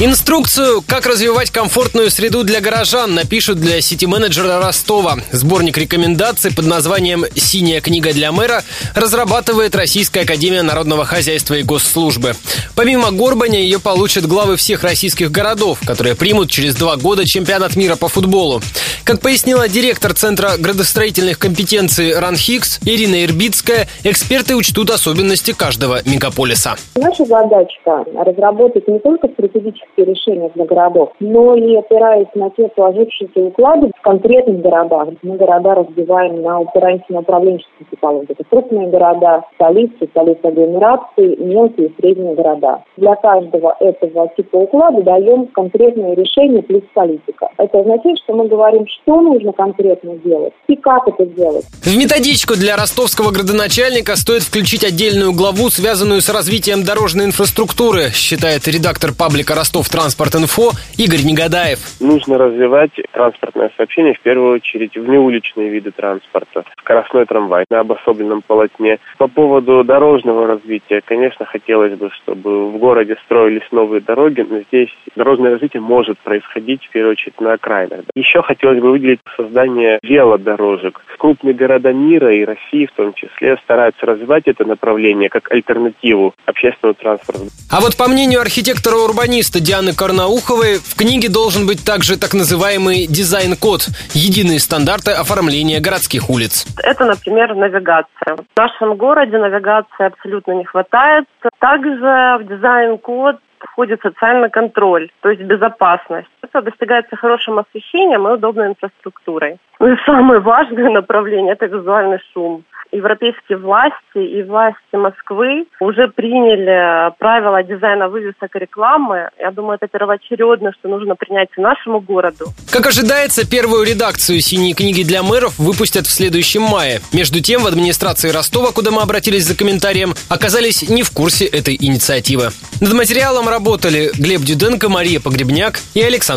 Инструкцию, 0.00 0.82
как 0.84 1.06
развивать 1.06 1.50
комфортную 1.50 2.10
среду 2.10 2.42
для 2.42 2.60
горожан, 2.60 3.14
напишут 3.14 3.60
для 3.60 3.80
сити-менеджера 3.80 4.58
Ростова. 4.58 5.18
Сборник 5.30 5.78
рекомендаций 5.78 6.52
под 6.52 6.66
названием 6.66 7.24
«Синяя 7.36 7.80
книга 7.80 8.12
для 8.12 8.32
мэра» 8.32 8.64
разрабатывает 8.96 9.76
Российская 9.76 10.22
Академия 10.22 10.62
Народного 10.62 11.04
Хозяйства 11.04 11.54
и 11.54 11.62
Госслужбы. 11.62 12.34
Помимо 12.74 13.12
Горбаня, 13.12 13.60
ее 13.60 13.78
получат 13.78 14.26
главы 14.26 14.56
всех 14.56 14.82
российских 14.82 15.30
городов, 15.30 15.78
которые 15.86 16.16
примут 16.16 16.50
через 16.50 16.74
два 16.74 16.96
года 16.96 17.24
чемпионат 17.24 17.76
мира 17.76 17.94
по 17.94 18.08
футболу. 18.08 18.60
Как 19.04 19.20
пояснила 19.20 19.68
директор 19.68 20.14
Центра 20.14 20.56
градостроительных 20.58 21.38
компетенций 21.38 22.18
РАНХИКС 22.18 22.80
Ирина 22.84 23.24
Ирбицкая, 23.24 23.88
эксперты 24.04 24.56
учтут 24.56 24.90
особенности 24.90 25.52
каждого 25.52 26.00
мегаполиса. 26.04 26.76
Наша 26.96 27.24
задача 27.24 27.72
разработать 28.14 28.88
не 28.88 28.98
только 29.00 29.28
стратегические 29.28 29.81
решения 29.96 30.50
для 30.54 30.64
городов, 30.64 31.12
но 31.20 31.54
и 31.54 31.76
опираясь 31.76 32.28
на 32.34 32.50
те 32.50 32.70
сложившиеся 32.74 33.40
уклады 33.40 33.90
в 33.96 34.02
конкретных 34.02 34.60
городах. 34.60 35.08
Мы 35.22 35.36
города 35.36 35.74
разбиваем 35.74 36.42
на 36.42 36.58
опираемся 36.58 37.04
на 37.08 37.20
управленческие 37.20 37.86
типологии. 37.90 38.32
Это 38.32 38.44
крупные 38.48 38.88
города, 38.88 39.44
столицы, 39.54 40.06
столицы 40.10 40.44
агломерации, 40.44 41.36
мелкие 41.36 41.88
и 41.88 41.94
средние 42.00 42.34
города. 42.34 42.82
Для 42.96 43.14
каждого 43.16 43.76
этого 43.80 44.28
типа 44.36 44.56
уклада 44.56 45.02
даем 45.02 45.46
конкретное 45.48 46.14
решение 46.14 46.62
плюс 46.62 46.82
политика. 46.94 47.48
Это 47.58 47.80
означает, 47.80 48.18
что 48.18 48.34
мы 48.34 48.48
говорим, 48.48 48.86
что 48.86 49.20
нужно 49.20 49.52
конкретно 49.52 50.16
делать 50.16 50.52
и 50.68 50.76
как 50.76 51.06
это 51.08 51.26
делать. 51.26 51.64
В 51.82 51.96
методичку 51.96 52.54
для 52.54 52.76
ростовского 52.76 53.30
градоначальника 53.30 54.16
стоит 54.16 54.42
включить 54.42 54.84
отдельную 54.84 55.32
главу, 55.32 55.68
связанную 55.70 56.20
с 56.20 56.28
развитием 56.28 56.84
дорожной 56.84 57.26
инфраструктуры, 57.26 58.10
считает 58.12 58.66
редактор 58.68 59.12
паблика 59.12 59.54
Ростов 59.54 59.71
Транспорт 59.72 60.34
Инфо 60.34 60.72
Игорь 60.98 61.24
Негадаев. 61.24 61.78
Нужно 61.98 62.36
развивать 62.36 62.90
транспортное 63.12 63.70
сообщение 63.76 64.12
в 64.12 64.20
первую 64.20 64.56
очередь 64.56 64.94
в 64.94 65.08
неуличные 65.08 65.70
виды 65.70 65.92
транспорта. 65.92 66.64
Скоростной 66.78 67.24
трамвай 67.24 67.64
на 67.70 67.80
обособленном 67.80 68.42
полотне. 68.42 68.98
По 69.16 69.28
поводу 69.28 69.82
дорожного 69.82 70.46
развития, 70.46 71.00
конечно, 71.02 71.46
хотелось 71.46 71.94
бы, 71.94 72.10
чтобы 72.10 72.70
в 72.70 72.76
городе 72.76 73.16
строились 73.24 73.66
новые 73.72 74.02
дороги, 74.02 74.46
но 74.48 74.60
здесь 74.68 74.90
дорожное 75.16 75.52
развитие 75.52 75.80
может 75.80 76.18
происходить 76.18 76.84
в 76.84 76.90
первую 76.90 77.12
очередь 77.12 77.40
на 77.40 77.54
окраинах. 77.54 78.00
Еще 78.14 78.42
хотелось 78.42 78.80
бы 78.80 78.90
выделить 78.90 79.20
создание 79.36 79.98
велодорожек. 80.02 81.00
Крупные 81.18 81.54
города 81.54 81.92
мира 81.92 82.34
и 82.34 82.44
России 82.44 82.86
в 82.86 82.92
том 82.92 83.14
числе 83.14 83.56
стараются 83.62 84.04
развивать 84.04 84.42
это 84.46 84.64
направление 84.64 85.28
как 85.28 85.50
альтернативу 85.52 86.34
общественному 86.46 86.94
транспорту. 86.94 87.46
А 87.70 87.80
вот 87.80 87.96
по 87.96 88.08
мнению 88.08 88.40
архитектора-урбаниста 88.40 89.61
Дианы 89.62 89.94
Карнауховой, 89.94 90.78
в 90.78 90.96
книге 90.96 91.28
должен 91.28 91.66
быть 91.68 91.84
также 91.84 92.18
так 92.18 92.34
называемый 92.34 93.06
дизайн-код– 93.06 93.86
единые 94.12 94.58
стандарты 94.58 95.12
оформления 95.12 95.78
городских 95.78 96.30
улиц. 96.30 96.66
Это, 96.82 97.04
например, 97.04 97.54
навигация. 97.54 98.36
В 98.36 98.44
нашем 98.56 98.96
городе 98.96 99.38
навигации 99.38 100.06
абсолютно 100.06 100.52
не 100.52 100.64
хватает. 100.64 101.26
Также 101.60 101.94
в 101.94 102.44
дизайн-код 102.48 103.36
входит 103.60 104.00
социальный 104.02 104.50
контроль, 104.50 105.10
то 105.20 105.30
есть 105.30 105.42
безопасность. 105.42 106.28
Это 106.52 106.62
достигается 106.62 107.16
хорошим 107.16 107.58
освещением 107.58 108.28
и 108.28 108.32
удобной 108.32 108.68
инфраструктурой. 108.68 109.58
Ну 109.80 109.92
и 109.92 109.96
самое 110.04 110.40
важное 110.40 110.90
направление– 110.90 111.52
это 111.54 111.66
визуальный 111.66 112.18
шум 112.32 112.64
европейские 112.92 113.58
власти 113.58 114.18
и 114.18 114.42
власти 114.42 114.78
Москвы 114.92 115.66
уже 115.80 116.08
приняли 116.08 117.12
правила 117.18 117.62
дизайна 117.62 118.08
вывесок 118.08 118.54
и 118.54 118.58
рекламы. 118.58 119.30
Я 119.40 119.50
думаю, 119.50 119.78
это 119.80 119.88
первоочередно, 119.88 120.72
что 120.78 120.88
нужно 120.88 121.16
принять 121.16 121.48
нашему 121.56 122.00
городу. 122.00 122.46
Как 122.70 122.86
ожидается, 122.86 123.48
первую 123.48 123.84
редакцию 123.84 124.40
«Синей 124.40 124.74
книги 124.74 125.02
для 125.02 125.22
мэров» 125.22 125.58
выпустят 125.58 126.06
в 126.06 126.10
следующем 126.10 126.62
мае. 126.62 127.00
Между 127.12 127.40
тем, 127.40 127.62
в 127.62 127.66
администрации 127.66 128.30
Ростова, 128.30 128.72
куда 128.72 128.90
мы 128.90 129.02
обратились 129.02 129.46
за 129.46 129.56
комментарием, 129.56 130.12
оказались 130.28 130.88
не 130.88 131.02
в 131.02 131.10
курсе 131.10 131.46
этой 131.46 131.76
инициативы. 131.80 132.50
Над 132.80 132.92
материалом 132.92 133.48
работали 133.48 134.10
Глеб 134.18 134.42
Дюденко, 134.42 134.88
Мария 134.88 135.20
Погребняк 135.20 135.78
и 135.94 136.02